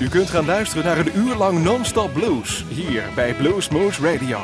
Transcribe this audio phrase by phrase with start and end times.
[0.00, 4.38] U kunt gaan luisteren naar een uur lang non-stop blues hier bij Blues Moose Radio.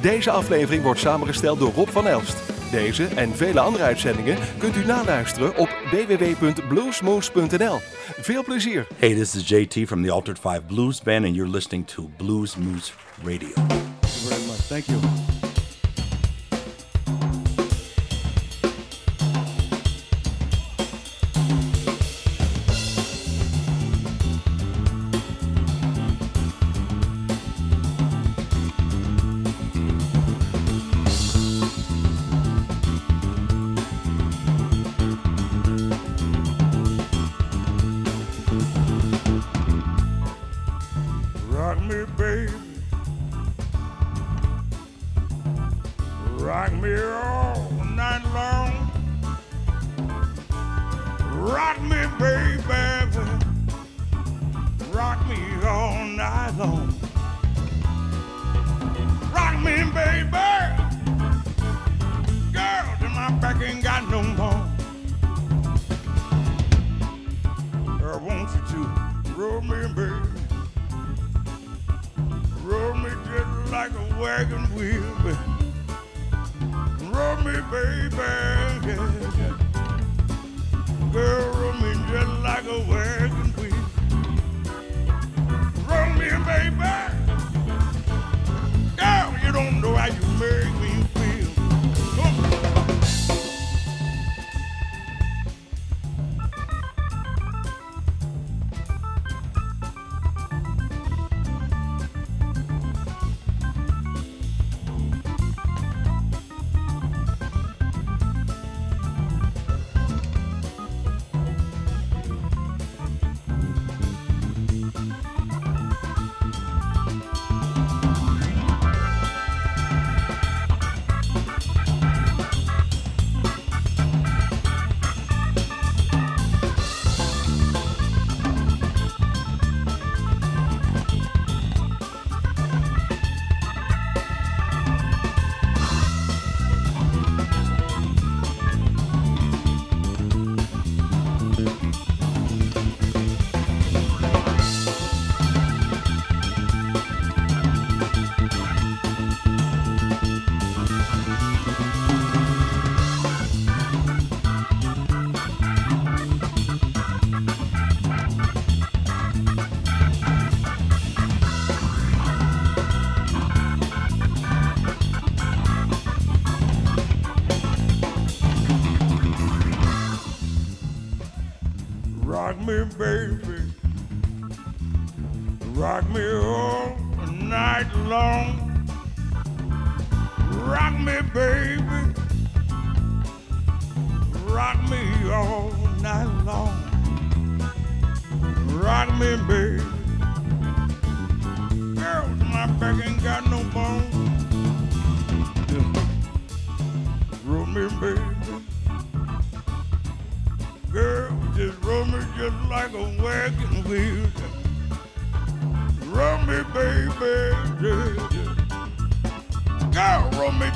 [0.00, 2.36] Deze aflevering wordt samengesteld door Rob van Elst.
[2.70, 7.78] Deze en vele andere uitzendingen kunt u naluisteren op www.bluesmoose.nl.
[8.20, 8.86] Veel plezier.
[8.96, 12.56] Hey, this is JT from the Altered Five Blues Band, and you're listening to Blues
[12.56, 12.92] Moose
[13.24, 13.52] Radio.
[13.52, 13.70] Thank
[14.02, 14.60] you very much.
[14.68, 14.98] Thank you.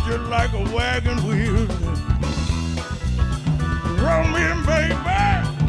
[0.06, 1.66] Just like a wagon wheel.
[3.98, 5.59] Roll me, baby.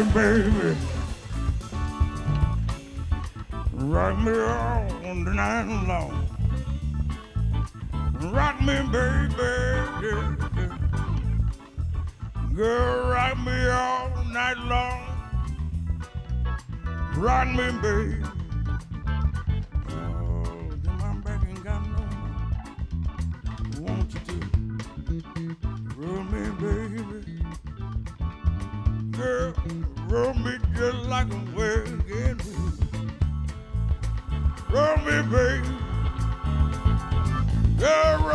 [0.00, 0.71] baby.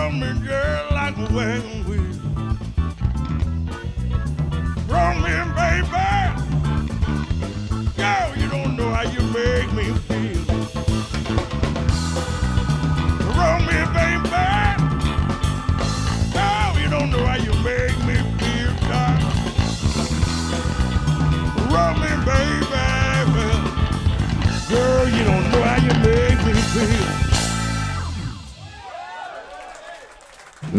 [0.07, 1.99] Run me, girl, like a wagon wheel.
[4.87, 6.26] Run me, baby.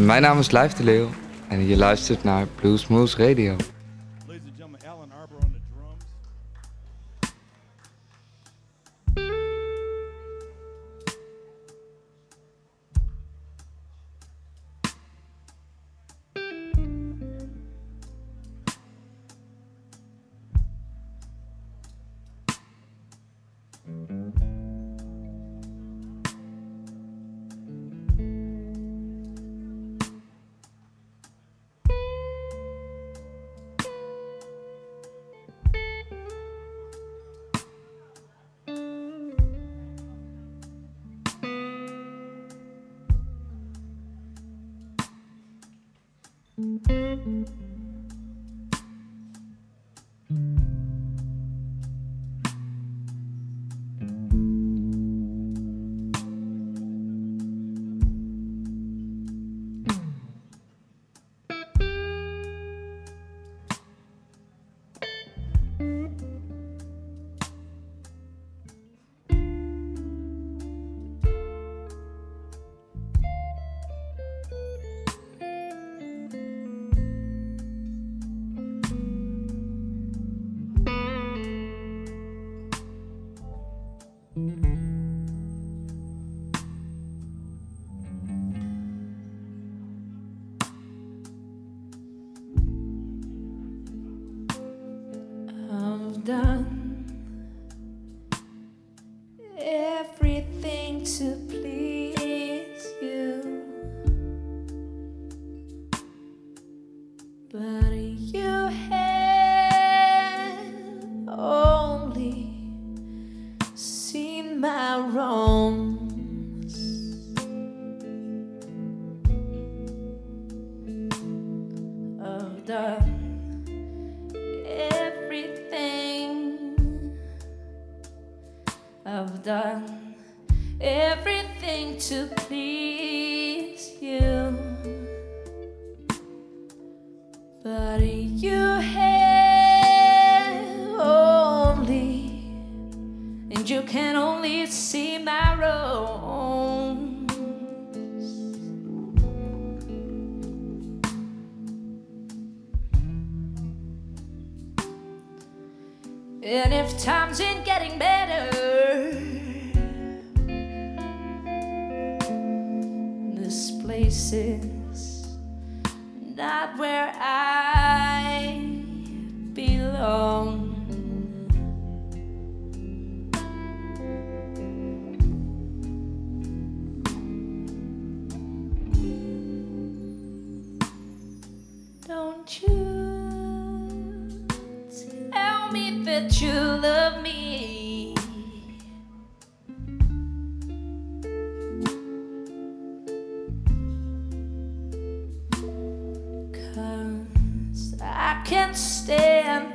[0.08, 1.08] Mijn naam is Lijf de Leeuw
[1.48, 3.56] en je luistert naar Blues Moose Radio.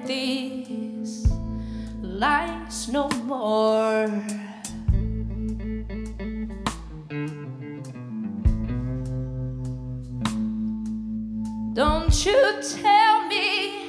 [0.06, 1.28] these
[2.02, 4.08] lies no more.
[11.74, 13.88] Don't you tell me,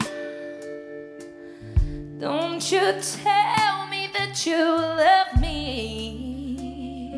[2.18, 7.14] don't you tell me that you love me.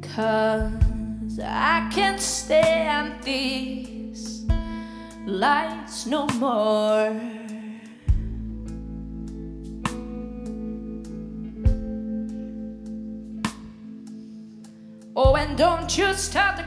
[0.00, 3.77] Cause I can't stand these
[5.38, 7.14] lights no more.
[15.14, 16.57] Oh, and don't you start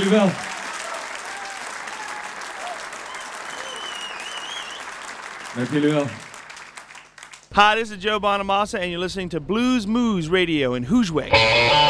[0.00, 0.30] jullie wel.
[5.54, 6.06] Dank jullie wel.
[7.54, 11.89] Hi, this is Joe Bonamassa, and you're listening to Blues Moose Radio in Hoosweg.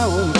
[0.00, 0.39] I won't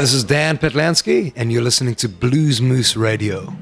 [0.00, 3.54] This is Dan Patlansky, and you're listening to Blues Moose Radio.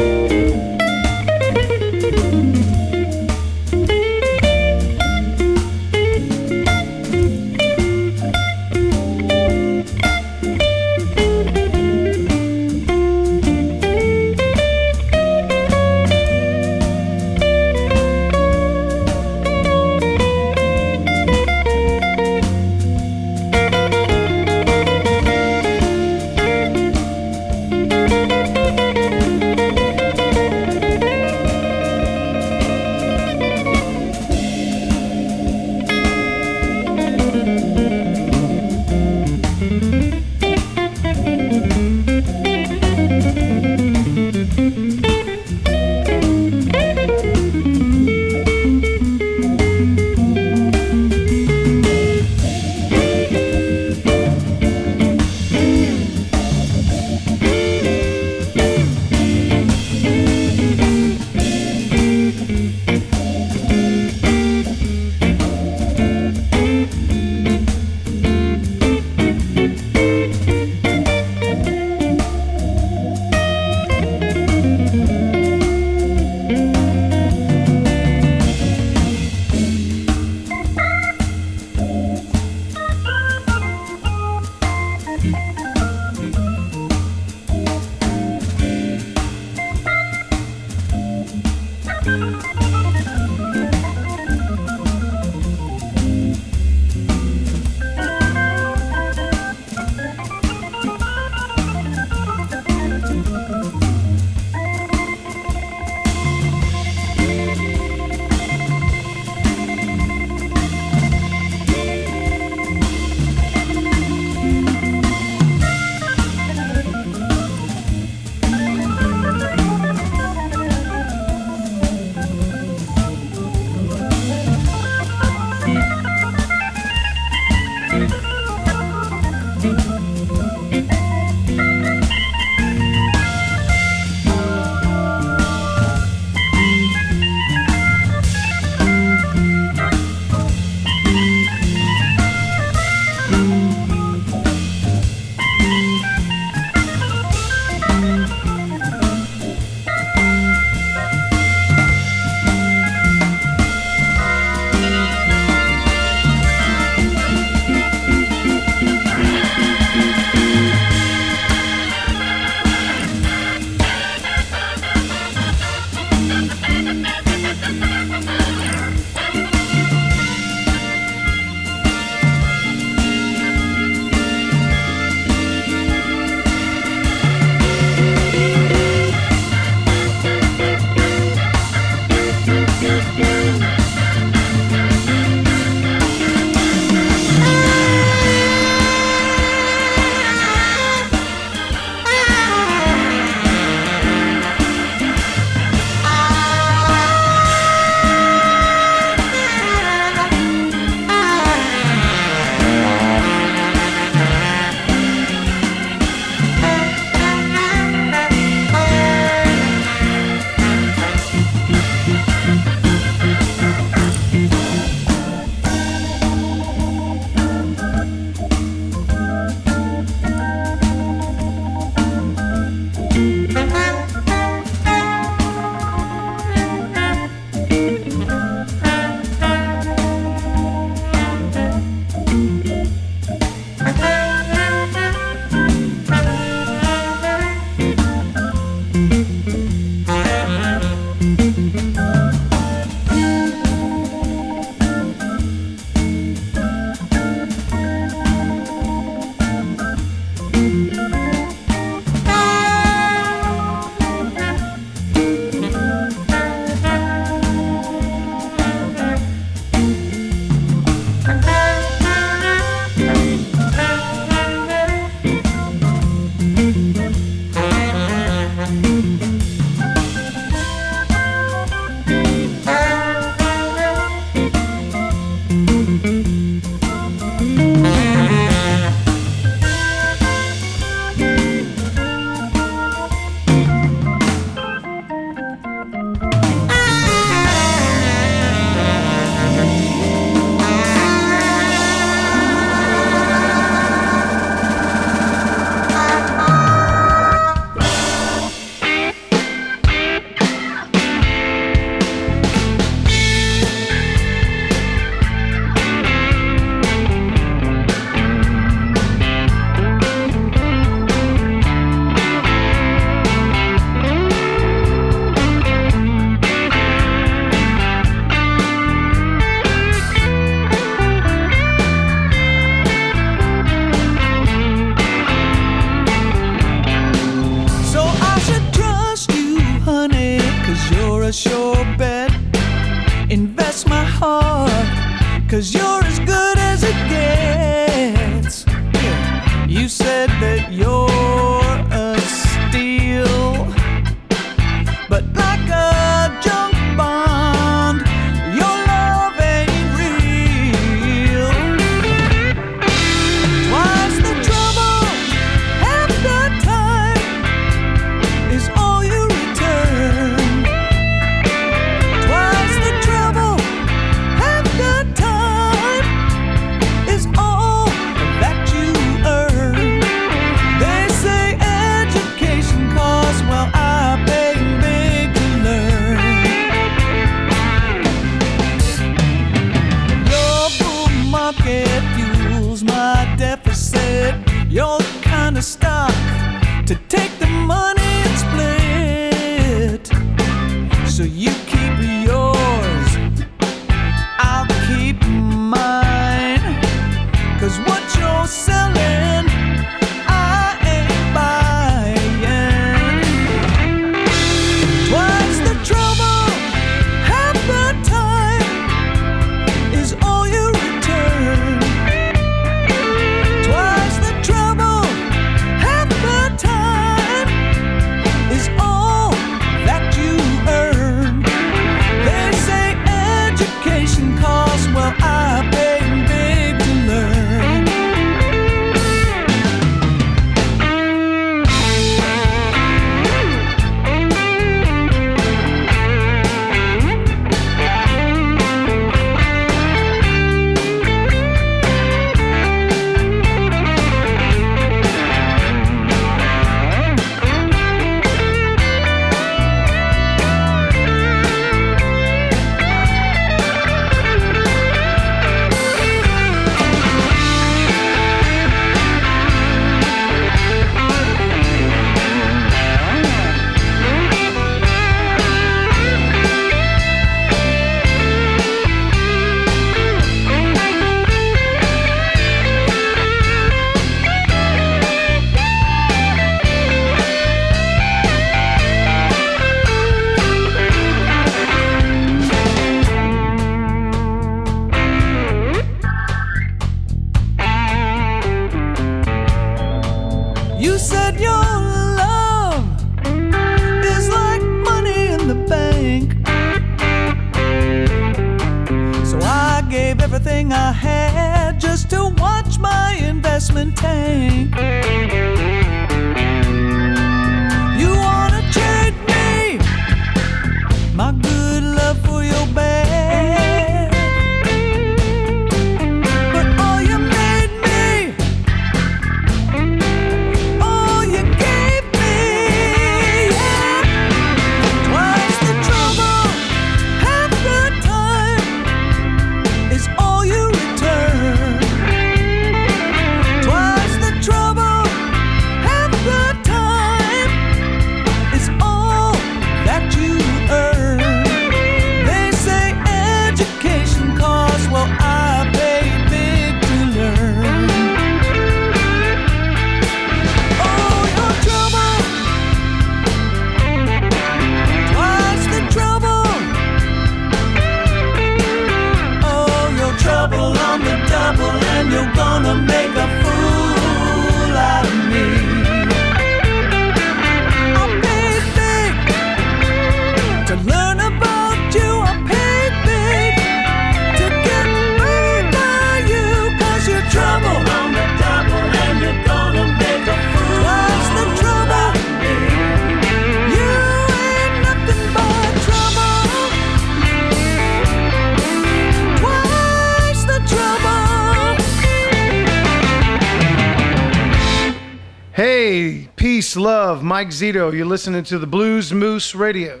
[597.30, 597.92] Mike Zito.
[597.96, 600.00] You're listening to the Blues Moose Radio.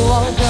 [0.00, 0.49] whoa, go.